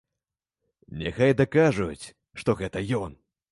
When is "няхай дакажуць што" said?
1.01-2.59